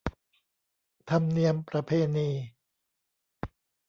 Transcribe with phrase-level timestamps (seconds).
[1.09, 2.29] ธรรมเนียมประเพณี